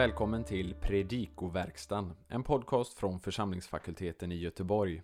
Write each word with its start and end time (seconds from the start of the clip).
välkommen 0.00 0.44
till 0.44 0.74
Predikoverkstan, 0.74 2.12
en 2.28 2.42
podcast 2.42 2.94
från 2.94 3.20
församlingsfakulteten 3.20 4.32
i 4.32 4.36
Göteborg. 4.36 5.02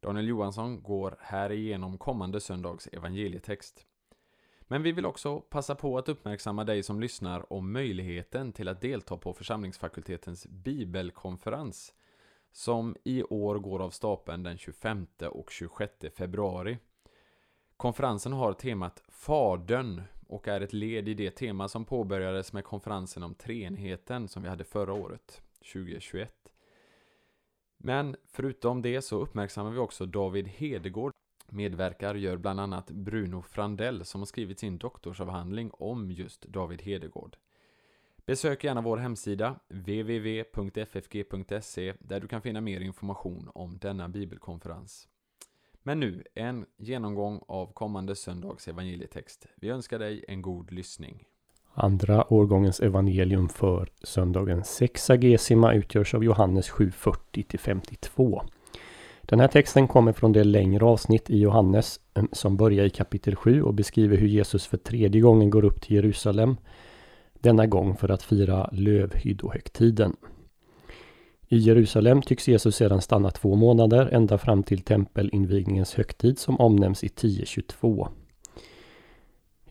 Daniel 0.00 0.28
Johansson 0.28 0.82
går 0.82 1.16
här 1.20 1.52
igenom 1.52 1.98
kommande 1.98 2.40
söndags 2.40 2.86
evangelietext. 2.92 3.86
Men 4.60 4.82
vi 4.82 4.92
vill 4.92 5.06
också 5.06 5.40
passa 5.40 5.74
på 5.74 5.98
att 5.98 6.08
uppmärksamma 6.08 6.64
dig 6.64 6.82
som 6.82 7.00
lyssnar 7.00 7.52
om 7.52 7.72
möjligheten 7.72 8.52
till 8.52 8.68
att 8.68 8.80
delta 8.80 9.16
på 9.16 9.32
församlingsfakultetens 9.32 10.46
bibelkonferens 10.46 11.94
som 12.52 12.96
i 13.04 13.22
år 13.22 13.58
går 13.58 13.82
av 13.82 13.90
stapeln 13.90 14.42
den 14.42 14.58
25 14.58 15.06
och 15.30 15.50
26 15.50 15.92
februari. 16.16 16.78
Konferensen 17.76 18.32
har 18.32 18.52
temat 18.52 19.02
Fadern 19.08 20.02
och 20.28 20.48
är 20.48 20.60
ett 20.60 20.72
led 20.72 21.08
i 21.08 21.14
det 21.14 21.30
tema 21.30 21.68
som 21.68 21.84
påbörjades 21.84 22.52
med 22.52 22.64
konferensen 22.64 23.22
om 23.22 23.34
Treenheten 23.34 24.28
som 24.28 24.42
vi 24.42 24.48
hade 24.48 24.64
förra 24.64 24.92
året, 24.92 25.42
2021. 25.72 26.32
Men 27.76 28.16
förutom 28.26 28.82
det 28.82 29.02
så 29.02 29.20
uppmärksammar 29.20 29.70
vi 29.70 29.78
också 29.78 30.06
David 30.06 30.48
Hedegård. 30.48 31.12
Medverkar 31.46 32.14
gör 32.14 32.36
bland 32.36 32.60
annat 32.60 32.90
Bruno 32.90 33.42
Frandell 33.42 34.04
som 34.04 34.20
har 34.20 34.26
skrivit 34.26 34.58
sin 34.58 34.78
doktorsavhandling 34.78 35.70
om 35.72 36.10
just 36.10 36.42
David 36.42 36.82
Hedegård. 36.82 37.36
Besök 38.26 38.64
gärna 38.64 38.80
vår 38.80 38.96
hemsida 38.96 39.60
www.ffg.se 39.68 41.14
där 41.98 42.20
du 42.20 42.28
kan 42.28 42.42
finna 42.42 42.60
mer 42.60 42.80
information 42.80 43.50
om 43.54 43.78
denna 43.78 44.08
bibelkonferens. 44.08 45.08
Men 45.88 46.00
nu 46.00 46.22
en 46.34 46.66
genomgång 46.76 47.40
av 47.46 47.72
kommande 47.72 48.16
söndags 48.16 48.68
evangelietext. 48.68 49.46
Vi 49.56 49.68
önskar 49.68 49.98
dig 49.98 50.24
en 50.28 50.42
god 50.42 50.72
lyssning. 50.72 51.24
Andra 51.74 52.32
årgångens 52.32 52.80
evangelium 52.80 53.48
för 53.48 53.88
söndagen 54.02 54.64
sexagesima 54.64 55.74
utgörs 55.74 56.14
av 56.14 56.24
Johannes 56.24 56.70
7.40-52. 56.70 58.40
Den 59.22 59.40
här 59.40 59.48
texten 59.48 59.88
kommer 59.88 60.12
från 60.12 60.32
det 60.32 60.44
längre 60.44 60.84
avsnitt 60.84 61.30
i 61.30 61.38
Johannes 61.38 62.00
som 62.32 62.56
börjar 62.56 62.84
i 62.84 62.90
kapitel 62.90 63.36
7 63.36 63.62
och 63.62 63.74
beskriver 63.74 64.16
hur 64.16 64.28
Jesus 64.28 64.66
för 64.66 64.76
tredje 64.76 65.20
gången 65.20 65.50
går 65.50 65.64
upp 65.64 65.80
till 65.80 65.96
Jerusalem. 65.96 66.56
Denna 67.34 67.66
gång 67.66 67.96
för 67.96 68.08
att 68.08 68.22
fira 68.22 68.68
lövhyddohögtiden. 68.72 70.16
I 71.50 71.58
Jerusalem 71.58 72.22
tycks 72.22 72.48
Jesus 72.48 72.76
sedan 72.76 73.00
stanna 73.00 73.30
två 73.30 73.54
månader 73.54 74.08
ända 74.12 74.38
fram 74.38 74.62
till 74.62 74.80
tempelinvigningens 74.80 75.94
högtid 75.94 76.38
som 76.38 76.60
omnämns 76.60 77.04
i 77.04 77.08
10.22. 77.08 78.08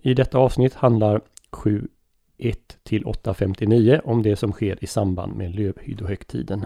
I 0.01 0.13
detta 0.13 0.37
avsnitt 0.37 0.73
handlar 0.73 1.21
7.1 1.51 2.55
till 2.83 3.03
8.59 3.03 4.01
om 4.03 4.23
det 4.23 4.35
som 4.35 4.51
sker 4.51 4.83
i 4.83 4.87
samband 4.87 5.35
med 5.35 5.55
lövhyddohögtiden. 5.55 6.65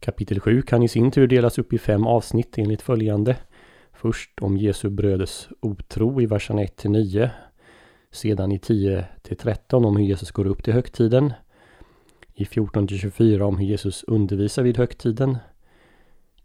Kapitel 0.00 0.40
7 0.40 0.62
kan 0.62 0.82
i 0.82 0.88
sin 0.88 1.10
tur 1.10 1.26
delas 1.26 1.58
upp 1.58 1.72
i 1.72 1.78
fem 1.78 2.06
avsnitt 2.06 2.58
enligt 2.58 2.82
följande. 2.82 3.36
Först 3.92 4.40
om 4.40 4.56
Jesu 4.56 4.90
bröders 4.90 5.48
otro 5.60 6.20
i 6.20 6.26
verserna 6.26 6.62
1 6.62 6.84
9. 6.84 7.30
Sedan 8.10 8.52
i 8.52 8.58
10 8.58 9.06
13 9.38 9.84
om 9.84 9.96
hur 9.96 10.04
Jesus 10.04 10.30
går 10.30 10.46
upp 10.46 10.64
till 10.64 10.72
högtiden 10.72 11.32
i 12.34 12.44
14 12.44 12.88
24 12.88 13.46
om 13.46 13.58
hur 13.58 13.66
Jesus 13.66 14.04
undervisar 14.04 14.62
vid 14.62 14.76
högtiden. 14.76 15.38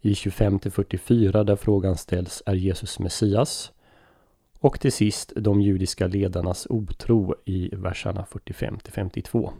I 0.00 0.14
25 0.14 0.58
44 0.58 1.44
där 1.44 1.56
frågan 1.56 1.96
ställs 1.96 2.42
är 2.46 2.54
Jesus 2.54 2.98
Messias? 2.98 3.72
Och 4.60 4.80
till 4.80 4.92
sist 4.92 5.32
de 5.36 5.60
judiska 5.60 6.06
ledarnas 6.06 6.66
otro 6.70 7.34
i 7.44 7.68
verserna 7.72 8.24
45 8.24 8.78
52. 8.84 9.52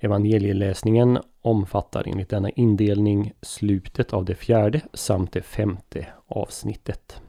Evangelieläsningen 0.00 1.18
omfattar 1.42 2.08
enligt 2.08 2.28
denna 2.28 2.50
indelning 2.50 3.32
slutet 3.42 4.12
av 4.12 4.24
det 4.24 4.34
fjärde 4.34 4.80
samt 4.92 5.32
det 5.32 5.42
femte 5.42 6.06
avsnittet. 6.26 7.20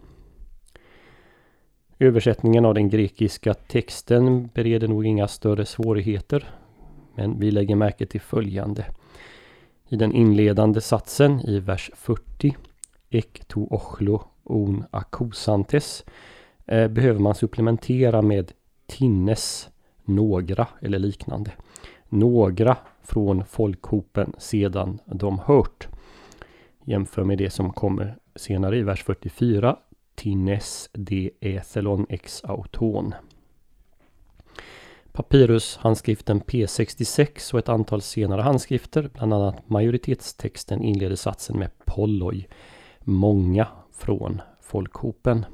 Översättningen 1.99 2.65
av 2.65 2.73
den 2.73 2.89
grekiska 2.89 3.53
texten 3.53 4.49
bereder 4.53 4.87
nog 4.87 5.05
inga 5.05 5.27
större 5.27 5.65
svårigheter. 5.65 6.49
Men 7.17 7.39
vi 7.39 7.51
lägger 7.51 7.75
märke 7.75 8.05
till 8.05 8.21
följande. 8.21 8.85
I 9.89 9.95
den 9.95 10.11
inledande 10.11 10.81
satsen 10.81 11.39
i 11.39 11.59
vers 11.59 11.91
40 11.95 12.55
Ek 13.09 13.45
to 13.47 13.67
ochlo 13.69 14.23
on 14.43 14.83
akusantes 14.91 16.05
eh, 16.65 16.87
behöver 16.87 17.19
man 17.19 17.35
supplementera 17.35 18.21
med 18.21 18.51
tinnes, 18.85 19.69
några 20.05 20.67
eller 20.81 20.99
liknande. 20.99 21.51
Några 22.09 22.77
från 23.03 23.45
folkhopen 23.45 24.33
sedan 24.37 24.99
de 25.05 25.39
hört. 25.39 25.87
Jämför 26.83 27.23
med 27.23 27.37
det 27.37 27.49
som 27.49 27.73
kommer 27.73 28.17
senare 28.35 28.77
i 28.77 28.81
vers 28.81 29.03
44. 29.03 29.77
Tinnes 30.15 30.89
de 30.93 31.31
ethelon 31.41 32.05
ex 32.09 32.43
auton. 32.43 33.13
Papyrushandskriften 35.17 36.41
P66 36.41 37.53
och 37.53 37.59
ett 37.59 37.69
antal 37.69 38.01
senare 38.01 38.41
handskrifter, 38.41 39.09
bland 39.13 39.33
annat 39.33 39.69
majoritetstexten, 39.69 40.81
inleder 40.83 41.15
satsen 41.15 41.59
med 41.59 41.69
polloj, 41.85 42.47
många 42.99 43.67
från 43.93 44.41
folkhopen. 44.61 45.45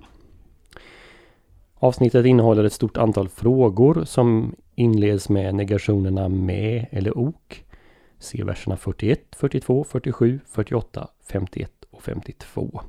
Avsnittet 1.75 2.25
innehåller 2.25 2.63
ett 2.63 2.73
stort 2.73 2.97
antal 2.97 3.29
frågor 3.29 4.03
som 4.05 4.55
inleds 4.75 5.29
med 5.29 5.55
negationerna 5.55 6.29
med 6.29 6.85
eller 6.91 7.17
ok. 7.17 7.65
Se 8.19 8.43
verserna 8.43 8.77
41, 8.77 9.19
42, 9.35 9.83
47, 9.83 10.39
48, 10.45 11.07
51 11.31 11.71
och 11.91 12.03
52. 12.03 12.81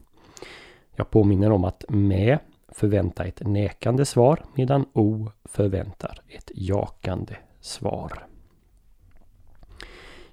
Jag 0.96 1.10
påminner 1.10 1.50
om 1.50 1.64
att 1.64 1.84
med 1.88 2.38
förvänta 2.74 3.24
ett 3.24 3.46
nekande 3.46 4.04
svar 4.04 4.44
medan 4.54 4.86
O 4.92 5.30
förväntar 5.44 6.20
ett 6.28 6.50
jakande 6.54 7.36
svar. 7.60 8.26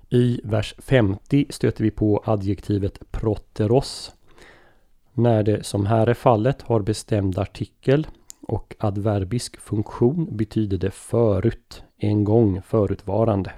I 0.09 0.41
vers 0.43 0.75
50 0.77 1.45
stöter 1.49 1.83
vi 1.83 1.91
på 1.91 2.23
adjektivet 2.25 3.11
proteros. 3.11 4.11
När 5.13 5.43
det 5.43 5.63
som 5.65 5.85
här 5.85 6.07
är 6.07 6.13
fallet 6.13 6.61
har 6.61 6.81
bestämd 6.81 7.39
artikel 7.39 8.07
och 8.41 8.75
adverbisk 8.79 9.59
funktion 9.59 10.37
betyder 10.37 10.77
det 10.77 10.91
förut, 10.91 11.83
en 11.97 12.23
gång 12.23 12.61
förutvarande. 12.61 13.51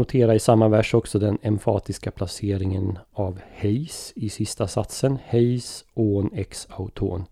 Notera 0.00 0.34
i 0.34 0.38
samma 0.38 0.68
vers 0.68 0.94
också 0.94 1.18
den 1.18 1.38
emfatiska 1.42 2.10
placeringen 2.10 2.98
av 3.12 3.40
heis 3.50 4.12
i 4.16 4.28
sista 4.28 4.68
satsen. 4.68 5.18
Heis 5.24 5.84
on 5.94 6.30
ex 6.34 6.66
auton. 6.70 7.24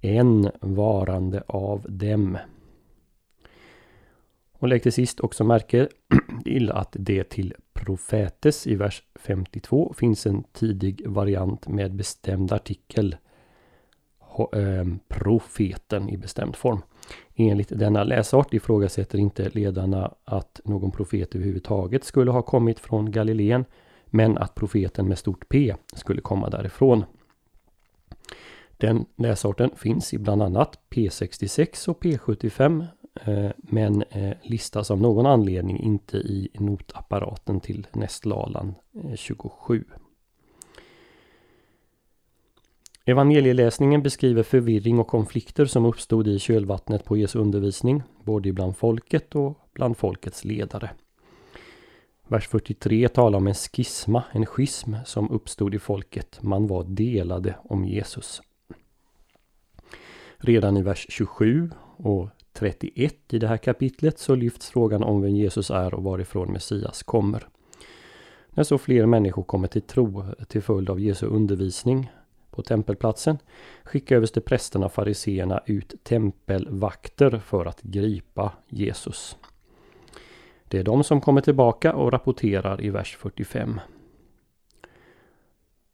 En 0.00 0.50
varande 0.60 1.42
av 1.46 1.86
dem. 1.88 2.38
Och 4.52 4.68
lägg 4.68 4.82
till 4.82 4.92
sist 4.92 5.20
också 5.20 5.44
märke 5.44 5.88
till 6.44 6.70
att 6.70 6.96
det 6.98 7.24
till 7.24 7.54
profetes 7.72 8.66
i 8.66 8.74
vers 8.74 9.02
52 9.14 9.94
finns 9.96 10.26
en 10.26 10.44
tidig 10.52 11.02
variant 11.06 11.68
med 11.68 11.94
bestämd 11.94 12.52
artikel. 12.52 13.16
Ehm, 14.52 14.98
profeten 15.08 16.08
i 16.08 16.16
bestämd 16.16 16.56
form. 16.56 16.82
Enligt 17.34 17.68
denna 17.78 18.04
läsart 18.04 18.54
ifrågasätter 18.54 19.18
inte 19.18 19.48
ledarna 19.48 20.14
att 20.24 20.60
någon 20.64 20.90
profet 20.90 21.34
överhuvudtaget 21.34 22.04
skulle 22.04 22.30
ha 22.30 22.42
kommit 22.42 22.80
från 22.80 23.10
Galileen, 23.10 23.64
men 24.06 24.38
att 24.38 24.54
profeten 24.54 25.08
med 25.08 25.18
stort 25.18 25.48
P 25.48 25.74
skulle 25.94 26.20
komma 26.20 26.50
därifrån. 26.50 27.04
Den 28.76 29.04
läsarten 29.16 29.70
finns 29.76 30.14
i 30.14 30.18
bland 30.18 30.42
annat 30.42 30.78
P66 30.90 31.88
och 31.88 32.02
P75 32.02 32.86
eh, 33.24 33.50
men 33.56 34.02
eh, 34.02 34.36
listas 34.42 34.90
av 34.90 35.00
någon 35.00 35.26
anledning 35.26 35.78
inte 35.80 36.16
i 36.16 36.50
notapparaten 36.54 37.60
till 37.60 37.86
Nästlalan 37.92 38.74
eh, 39.04 39.14
27. 39.14 39.84
Evangelieläsningen 43.04 44.02
beskriver 44.02 44.42
förvirring 44.42 44.98
och 44.98 45.08
konflikter 45.08 45.66
som 45.66 45.84
uppstod 45.84 46.28
i 46.28 46.38
kölvattnet 46.38 47.04
på 47.04 47.16
Jesu 47.16 47.38
undervisning, 47.38 48.02
både 48.24 48.52
bland 48.52 48.76
folket 48.76 49.34
och 49.34 49.58
bland 49.72 49.96
folkets 49.96 50.44
ledare. 50.44 50.90
Vers 52.28 52.48
43 52.48 53.08
talar 53.08 53.38
om 53.38 53.46
en 53.46 53.54
skisma, 53.54 54.24
en 54.32 54.46
schism 54.46 54.94
som 55.04 55.30
uppstod 55.30 55.74
i 55.74 55.78
folket. 55.78 56.42
Man 56.42 56.66
var 56.66 56.84
delade 56.84 57.54
om 57.64 57.84
Jesus. 57.84 58.42
Redan 60.36 60.76
i 60.76 60.82
vers 60.82 61.06
27 61.08 61.70
och 61.96 62.28
31 62.52 63.14
i 63.30 63.38
det 63.38 63.48
här 63.48 63.56
kapitlet 63.56 64.18
så 64.18 64.34
lyfts 64.34 64.70
frågan 64.70 65.02
om 65.02 65.22
vem 65.22 65.36
Jesus 65.36 65.70
är 65.70 65.94
och 65.94 66.02
varifrån 66.02 66.52
Messias 66.52 67.02
kommer. 67.02 67.48
När 68.50 68.64
så 68.64 68.78
fler 68.78 69.06
människor 69.06 69.42
kommer 69.42 69.68
till 69.68 69.82
tro 69.82 70.24
till 70.48 70.62
följd 70.62 70.90
av 70.90 71.00
Jesu 71.00 71.26
undervisning 71.26 72.10
på 72.52 72.62
tempelplatsen 72.62 73.38
skickade 73.84 74.16
översteprästerna 74.16 74.86
och 74.86 74.92
fariseerna 74.92 75.60
ut 75.66 75.94
tempelvakter 76.04 77.38
för 77.38 77.66
att 77.66 77.82
gripa 77.82 78.52
Jesus. 78.68 79.36
Det 80.68 80.78
är 80.78 80.84
de 80.84 81.04
som 81.04 81.20
kommer 81.20 81.40
tillbaka 81.40 81.94
och 81.94 82.12
rapporterar 82.12 82.84
i 82.84 82.90
vers 82.90 83.16
45. 83.16 83.80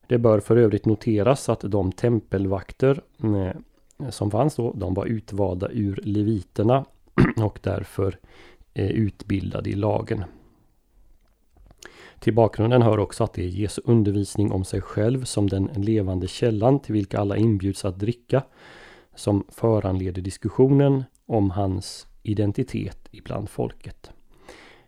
Det 0.07 0.19
bör 0.19 0.41
för 0.41 0.57
övrigt 0.57 0.87
noteras 0.87 1.49
att 1.49 1.61
de 1.61 1.93
tempelvakter 1.93 3.01
eh, 3.23 4.11
som 4.11 4.31
fanns 4.31 4.57
då, 4.57 4.73
de 4.73 4.95
var 4.95 5.07
utvalda 5.07 5.69
ur 5.71 6.01
leviterna 6.05 6.85
och 7.43 7.59
därför 7.63 8.19
eh, 8.75 8.91
utbildade 8.91 9.71
i 9.71 9.75
lagen. 9.75 10.25
Till 12.21 12.35
bakgrunden 12.35 12.83
hör 12.83 12.99
också 12.99 13.25
att 13.25 13.33
det 13.33 13.43
är 13.43 13.49
Jesu 13.49 13.83
undervisning 13.85 14.53
om 14.53 14.65
sig 14.65 14.81
själv 14.81 15.25
som 15.25 15.49
den 15.49 15.65
levande 15.65 16.29
källan 16.29 16.81
till 16.81 16.93
vilka 16.93 17.19
alla 17.19 17.37
inbjuds 17.37 17.85
att 17.85 17.99
dricka 17.99 18.43
som 19.15 19.45
föranleder 19.49 20.23
diskussionen 20.23 21.05
om 21.27 21.51
hans 21.51 22.07
identitet 22.23 23.09
ibland 23.11 23.49
folket. 23.49 24.11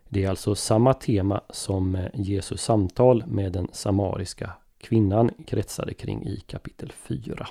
Det 0.08 0.24
är 0.24 0.30
alltså 0.30 0.54
samma 0.54 0.94
tema 0.94 1.40
som 1.50 1.98
Jesus 2.14 2.62
samtal 2.62 3.24
med 3.26 3.52
den 3.52 3.68
samariska 3.72 4.50
kvinnan 4.78 5.30
kretsade 5.46 5.94
kring 5.94 6.26
i 6.26 6.40
kapitel 6.46 6.92
4. 6.92 7.46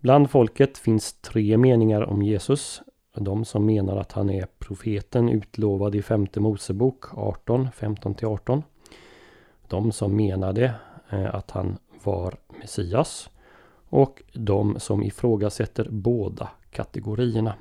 Bland 0.00 0.30
folket 0.30 0.78
finns 0.78 1.12
tre 1.12 1.56
meningar 1.56 2.02
om 2.02 2.22
Jesus. 2.22 2.82
De 3.14 3.44
som 3.44 3.66
menar 3.66 3.96
att 3.96 4.12
han 4.12 4.30
är 4.30 4.46
profeten 4.58 5.28
utlovad 5.28 5.94
i 5.94 6.02
femte 6.02 6.40
Mosebok 6.40 7.18
18, 7.18 7.68
15-18. 7.78 8.62
De 9.68 9.92
som 9.92 10.16
menade 10.16 10.74
eh, 11.10 11.34
att 11.34 11.50
han 11.50 11.78
var 12.04 12.34
Messias. 12.60 13.30
Och 13.88 14.22
de 14.32 14.80
som 14.80 15.02
ifrågasätter 15.02 15.88
båda 15.90 16.50
kategorierna. 16.70 17.54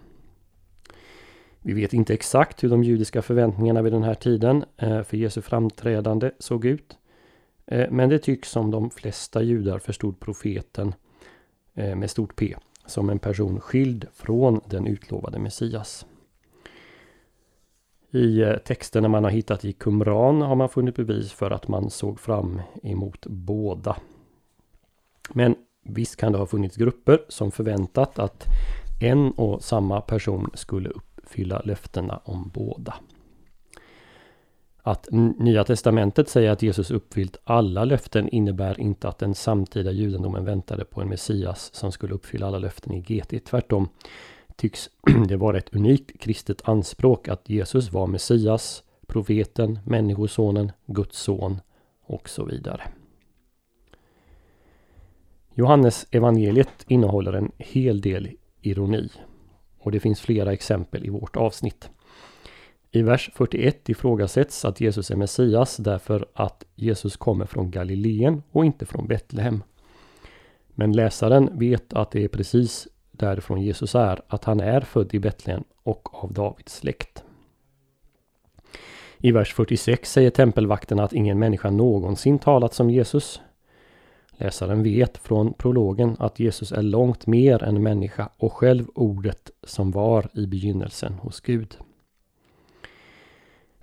Vi 1.60 1.74
vet 1.74 1.94
inte 1.94 2.14
exakt 2.14 2.64
hur 2.64 2.70
de 2.70 2.84
judiska 2.84 3.22
förväntningarna 3.22 3.82
vid 3.82 3.94
den 3.94 4.04
här 4.04 4.16
tiden 4.16 4.66
eh, 4.78 5.04
för 5.04 5.18
Jesu 5.18 5.42
framträdande 5.42 6.32
såg 6.40 6.66
ut. 6.66 6.98
Eh, 7.66 7.92
men 7.92 8.10
det 8.10 8.20
tycks 8.20 8.50
som 8.50 8.72
de 8.72 8.90
flesta 8.90 9.42
judar 9.42 9.80
förstod 9.80 10.20
profeten 10.20 10.94
med 11.76 12.10
stort 12.10 12.36
P 12.36 12.56
som 12.86 13.10
en 13.10 13.20
person 13.20 13.60
skild 13.60 14.08
från 14.14 14.62
den 14.66 14.88
utlovade 14.88 15.40
Messias. 15.40 16.06
I 18.12 18.42
eh, 18.42 18.58
texterna 18.58 19.08
man 19.08 19.24
har 19.24 19.32
hittat 19.32 19.66
i 19.66 19.74
Qumran 19.74 20.42
har 20.42 20.56
man 20.56 20.70
funnit 20.70 20.96
bevis 20.96 21.32
för 21.32 21.52
att 21.52 21.68
man 21.68 21.90
såg 21.90 22.20
fram 22.20 22.62
emot 22.84 23.26
båda. 23.26 23.98
Men 25.34 25.56
visst 25.84 26.16
kan 26.16 26.32
det 26.32 26.38
ha 26.38 26.46
funnits 26.46 26.76
grupper 26.76 27.26
som 27.30 27.52
förväntat 27.52 28.20
att 28.20 28.46
en 29.02 29.32
och 29.32 29.64
samma 29.64 30.02
person 30.02 30.50
skulle 30.54 30.90
uppfylla 30.90 31.62
löftena 31.66 32.22
om 32.24 32.52
båda. 32.54 32.94
Att 34.86 35.08
Nya 35.12 35.64
Testamentet 35.64 36.30
säger 36.30 36.52
att 36.52 36.62
Jesus 36.62 36.92
uppfyllt 36.92 37.38
alla 37.44 37.86
löften 37.86 38.30
innebär 38.30 38.80
inte 38.80 39.08
att 39.08 39.18
den 39.18 39.36
samtida 39.36 39.92
judendomen 39.92 40.46
väntade 40.46 40.86
på 40.86 41.02
en 41.02 41.10
Messias 41.10 41.76
som 41.76 41.92
skulle 41.92 42.14
uppfylla 42.14 42.48
alla 42.48 42.60
löften 42.60 42.94
i 42.94 43.02
GT. 43.02 43.46
Tvärtom 43.46 43.90
tycks 44.56 44.90
det 45.28 45.36
vara 45.36 45.58
ett 45.58 45.76
unikt 45.76 46.20
kristet 46.20 46.70
anspråk 46.70 47.28
att 47.28 47.50
Jesus 47.50 47.92
var 47.92 48.08
Messias, 48.08 48.84
profeten, 49.08 49.80
människosonen, 49.86 50.72
Guds 50.86 51.20
son 51.20 51.62
och 52.06 52.30
så 52.30 52.46
vidare. 52.46 52.82
Johannes 55.54 56.08
evangeliet 56.12 56.86
innehåller 56.88 57.34
en 57.34 57.52
hel 57.58 58.02
del 58.02 58.30
ironi 58.62 59.10
och 59.80 59.92
det 59.92 60.00
finns 60.00 60.22
flera 60.22 60.54
exempel 60.54 61.06
i 61.06 61.10
vårt 61.10 61.36
avsnitt. 61.36 61.90
I 62.96 63.02
vers 63.02 63.32
41 63.34 63.90
ifrågasätts 63.90 64.66
att 64.66 64.82
Jesus 64.82 65.12
är 65.12 65.16
Messias 65.16 65.78
därför 65.78 66.26
att 66.34 66.64
Jesus 66.76 67.18
kommer 67.18 67.46
från 67.46 67.72
Galileen 67.72 68.44
och 68.52 68.66
inte 68.66 68.86
från 68.86 69.08
Betlehem. 69.08 69.64
Men 70.68 70.92
läsaren 70.92 71.60
vet 71.60 71.94
att 71.94 72.12
det 72.12 72.24
är 72.24 72.28
precis 72.28 72.88
därifrån 73.12 73.62
Jesus 73.62 73.96
är, 73.96 74.22
att 74.28 74.44
han 74.44 74.60
är 74.60 74.82
född 74.82 75.14
i 75.14 75.20
Betlehem 75.20 75.64
och 75.84 76.24
av 76.24 76.34
Davids 76.34 76.76
släkt. 76.76 77.24
I 79.18 79.32
vers 79.32 79.54
46 79.54 80.12
säger 80.12 80.30
tempelvakterna 80.30 81.04
att 81.04 81.14
ingen 81.14 81.40
människa 81.40 81.70
någonsin 81.70 82.40
talat 82.40 82.74
som 82.74 82.90
Jesus. 82.90 83.42
Läsaren 84.32 84.84
vet 84.84 85.18
från 85.18 85.54
prologen 85.54 86.16
att 86.20 86.40
Jesus 86.40 86.72
är 86.72 86.82
långt 86.82 87.28
mer 87.28 87.64
än 87.64 87.84
människa 87.84 88.30
och 88.38 88.54
själv 88.54 88.86
ordet 88.96 89.52
som 89.64 89.92
var 89.92 90.30
i 90.34 90.48
begynnelsen 90.48 91.14
hos 91.14 91.42
Gud. 91.42 91.78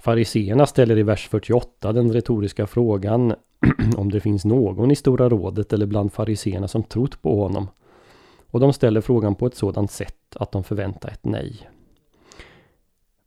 Fariseerna 0.00 0.66
ställer 0.66 0.98
i 0.98 1.02
vers 1.02 1.28
48 1.28 1.92
den 1.92 2.12
retoriska 2.12 2.66
frågan 2.66 3.34
om 3.96 4.10
det 4.10 4.20
finns 4.20 4.44
någon 4.44 4.90
i 4.90 4.96
Stora 4.96 5.28
rådet 5.28 5.72
eller 5.72 5.86
bland 5.86 6.12
fariseerna 6.12 6.68
som 6.68 6.82
trott 6.82 7.22
på 7.22 7.42
honom. 7.42 7.68
Och 8.50 8.60
de 8.60 8.72
ställer 8.72 9.00
frågan 9.00 9.34
på 9.34 9.46
ett 9.46 9.54
sådant 9.54 9.90
sätt 9.90 10.36
att 10.36 10.52
de 10.52 10.64
förväntar 10.64 11.08
ett 11.08 11.24
nej. 11.24 11.70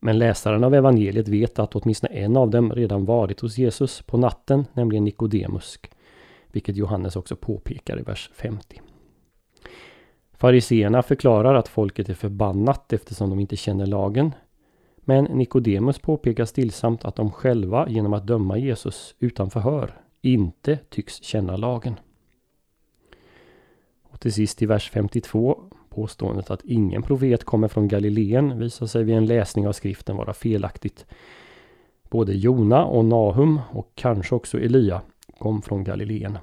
Men 0.00 0.18
läsaren 0.18 0.64
av 0.64 0.74
evangeliet 0.74 1.28
vet 1.28 1.58
att 1.58 1.74
åtminstone 1.74 2.12
en 2.12 2.36
av 2.36 2.50
dem 2.50 2.72
redan 2.72 3.04
varit 3.04 3.40
hos 3.40 3.58
Jesus 3.58 4.02
på 4.02 4.16
natten, 4.16 4.64
nämligen 4.72 5.04
Nikodemus. 5.04 5.78
Vilket 6.52 6.76
Johannes 6.76 7.16
också 7.16 7.36
påpekar 7.36 7.98
i 7.98 8.02
vers 8.02 8.30
50. 8.34 8.80
Fariseerna 10.32 11.02
förklarar 11.02 11.54
att 11.54 11.68
folket 11.68 12.08
är 12.08 12.14
förbannat 12.14 12.92
eftersom 12.92 13.30
de 13.30 13.40
inte 13.40 13.56
känner 13.56 13.86
lagen, 13.86 14.32
men 15.04 15.24
Nikodemus 15.24 15.98
påpekar 15.98 16.44
stillsamt 16.44 17.04
att 17.04 17.16
de 17.16 17.30
själva 17.30 17.88
genom 17.88 18.12
att 18.12 18.26
döma 18.26 18.58
Jesus 18.58 19.14
utan 19.18 19.50
förhör 19.50 20.00
inte 20.20 20.78
tycks 20.88 21.22
känna 21.22 21.56
lagen. 21.56 21.94
Och 24.02 24.20
till 24.20 24.32
sist 24.32 24.62
i 24.62 24.66
vers 24.66 24.90
52 24.90 25.58
påståendet 25.88 26.50
att 26.50 26.64
ingen 26.64 27.02
profet 27.02 27.44
kommer 27.44 27.68
från 27.68 27.88
Galileen 27.88 28.58
visar 28.58 28.86
sig 28.86 29.04
vid 29.04 29.16
en 29.16 29.26
läsning 29.26 29.68
av 29.68 29.72
skriften 29.72 30.16
vara 30.16 30.32
felaktigt. 30.32 31.06
Både 32.10 32.32
Jona 32.32 32.84
och 32.84 33.04
Nahum 33.04 33.60
och 33.72 33.92
kanske 33.94 34.34
också 34.34 34.60
Elia 34.60 35.02
kom 35.38 35.62
från 35.62 35.84
Galileen. 35.84 36.38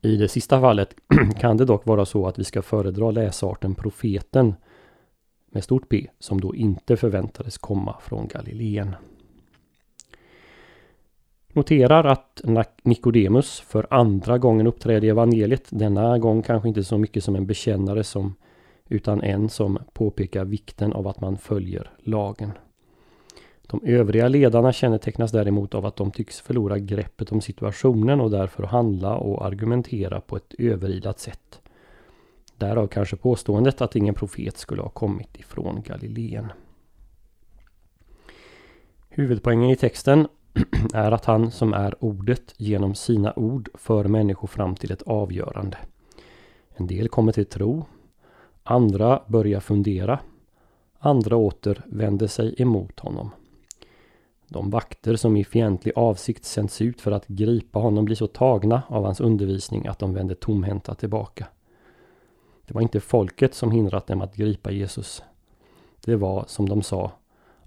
I 0.00 0.16
det 0.16 0.28
sista 0.28 0.60
fallet 0.60 0.94
kan 1.40 1.56
det 1.56 1.64
dock 1.64 1.86
vara 1.86 2.04
så 2.04 2.26
att 2.26 2.38
vi 2.38 2.44
ska 2.44 2.62
föredra 2.62 3.10
läsarten 3.10 3.74
profeten 3.74 4.54
med 5.54 5.64
stort 5.64 5.88
P 5.88 6.06
som 6.18 6.40
då 6.40 6.54
inte 6.54 6.96
förväntades 6.96 7.58
komma 7.58 7.96
från 8.00 8.26
Galileen. 8.26 8.94
Noterar 11.52 12.04
att 12.04 12.40
Nikodemus 12.82 13.60
för 13.60 13.86
andra 13.90 14.38
gången 14.38 14.66
uppträder 14.66 15.04
i 15.04 15.10
evangeliet. 15.10 15.66
Denna 15.70 16.18
gång 16.18 16.42
kanske 16.42 16.68
inte 16.68 16.84
så 16.84 16.98
mycket 16.98 17.24
som 17.24 17.36
en 17.36 17.46
bekännare 17.46 18.04
som 18.04 18.34
utan 18.88 19.22
en 19.22 19.48
som 19.48 19.78
påpekar 19.92 20.44
vikten 20.44 20.92
av 20.92 21.08
att 21.08 21.20
man 21.20 21.36
följer 21.36 21.90
lagen. 21.98 22.50
De 23.66 23.80
övriga 23.84 24.28
ledarna 24.28 24.72
kännetecknas 24.72 25.32
däremot 25.32 25.74
av 25.74 25.86
att 25.86 25.96
de 25.96 26.10
tycks 26.10 26.40
förlora 26.40 26.78
greppet 26.78 27.32
om 27.32 27.40
situationen 27.40 28.20
och 28.20 28.30
därför 28.30 28.62
handla 28.62 29.16
och 29.16 29.46
argumentera 29.46 30.20
på 30.20 30.36
ett 30.36 30.54
överilat 30.58 31.18
sätt. 31.18 31.60
Därav 32.64 32.86
kanske 32.86 33.16
påståendet 33.16 33.80
att 33.80 33.96
ingen 33.96 34.14
profet 34.14 34.58
skulle 34.58 34.82
ha 34.82 34.88
kommit 34.88 35.36
ifrån 35.36 35.82
Galileen. 35.82 36.52
Huvudpoängen 39.08 39.70
i 39.70 39.76
texten 39.76 40.28
är 40.94 41.12
att 41.12 41.24
han 41.24 41.50
som 41.50 41.72
är 41.72 42.04
ordet 42.04 42.54
genom 42.56 42.94
sina 42.94 43.32
ord 43.36 43.68
för 43.74 44.04
människor 44.04 44.48
fram 44.48 44.74
till 44.74 44.92
ett 44.92 45.02
avgörande. 45.02 45.78
En 46.74 46.86
del 46.86 47.08
kommer 47.08 47.32
till 47.32 47.46
tro. 47.46 47.84
Andra 48.62 49.22
börjar 49.26 49.60
fundera. 49.60 50.18
Andra 50.98 51.36
åter 51.36 51.82
vänder 51.86 52.26
sig 52.26 52.54
emot 52.58 53.00
honom. 53.00 53.30
De 54.48 54.70
vakter 54.70 55.16
som 55.16 55.36
i 55.36 55.44
fientlig 55.44 55.92
avsikt 55.96 56.44
sänds 56.44 56.80
ut 56.80 57.00
för 57.00 57.12
att 57.12 57.26
gripa 57.26 57.78
honom 57.78 58.04
blir 58.04 58.16
så 58.16 58.26
tagna 58.26 58.82
av 58.88 59.04
hans 59.04 59.20
undervisning 59.20 59.86
att 59.86 59.98
de 59.98 60.14
vänder 60.14 60.34
tomhänta 60.34 60.94
tillbaka. 60.94 61.46
Det 62.66 62.74
var 62.74 62.82
inte 62.82 63.00
folket 63.00 63.54
som 63.54 63.70
hindrat 63.70 64.06
dem 64.06 64.20
att 64.20 64.36
gripa 64.36 64.70
Jesus. 64.70 65.22
Det 66.04 66.16
var 66.16 66.44
som 66.46 66.68
de 66.68 66.82
sa, 66.82 67.12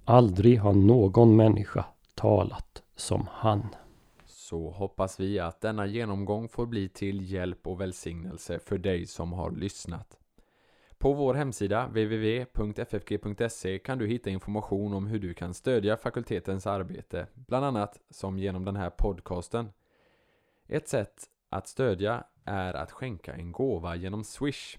aldrig 0.06 0.60
har 0.60 0.74
någon 0.74 1.36
människa 1.36 1.86
talat 2.16 2.84
som 2.96 3.28
han. 3.32 3.68
Så 4.26 4.70
hoppas 4.70 5.20
vi 5.20 5.40
att 5.40 5.62
denna 5.62 5.86
genomgång 5.86 6.50
får 6.50 6.66
bli 6.66 6.90
till 6.90 7.32
hjälp 7.32 7.68
och 7.68 7.82
välsignelse 7.82 8.60
för 8.60 8.78
dig 8.78 9.06
som 9.06 9.34
har 9.34 9.52
lyssnat. 9.52 10.18
På 10.98 11.14
vår 11.14 11.34
hemsida 11.34 11.88
www.ffg.se 11.88 13.80
kan 13.80 13.98
du 13.98 14.08
hitta 14.08 14.30
information 14.30 14.94
om 14.94 15.08
hur 15.08 15.20
du 15.20 15.34
kan 15.34 15.54
stödja 15.54 15.98
fakultetens 15.98 16.68
arbete, 16.68 17.28
bland 17.34 17.66
annat 17.66 18.00
som 18.10 18.40
genom 18.40 18.66
den 18.66 18.76
här 18.76 18.90
podcasten. 18.90 19.70
Ett 20.68 20.88
sätt 20.88 21.24
att 21.50 21.68
stödja 21.68 22.24
är 22.46 22.74
att 22.74 22.92
skänka 22.92 23.34
en 23.34 23.52
gåva 23.52 23.96
genom 23.96 24.24
Swish. 24.24 24.78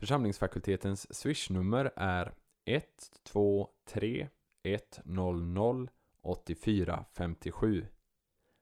Församlingsfakultetens 0.00 1.14
swishnummer 1.14 1.92
är 1.96 2.32
123 2.64 4.28
100 4.62 5.86
8457. 6.22 7.86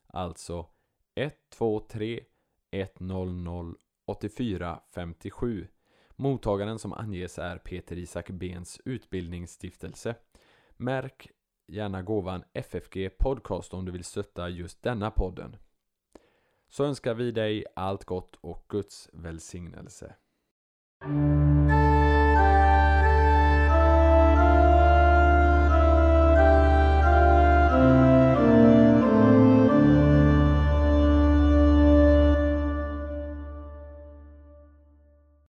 Alltså 0.06 0.66
123 1.14 2.24
100 2.70 3.74
8457. 4.04 5.68
Mottagaren 6.16 6.78
som 6.78 6.92
anges 6.92 7.38
är 7.38 7.58
Peter 7.58 7.98
Isak 7.98 8.30
Bens 8.30 8.80
utbildningsstiftelse. 8.84 10.14
Märk 10.76 11.30
gärna 11.66 12.02
gåvan 12.02 12.44
FFG 12.52 13.18
Podcast 13.18 13.74
om 13.74 13.84
du 13.84 13.92
vill 13.92 14.04
stötta 14.04 14.48
just 14.48 14.82
denna 14.82 15.10
podden. 15.10 15.56
Så 16.68 16.84
önskar 16.84 17.14
vi 17.14 17.30
dig 17.30 17.64
allt 17.76 18.04
gott 18.04 18.36
och 18.40 18.64
Guds 18.68 19.10
välsignelse. 19.12 20.14
thank 21.00 21.12
you 21.12 21.47